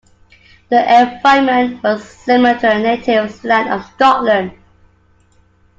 [0.69, 4.53] The environment was similar to their native land of Scotland.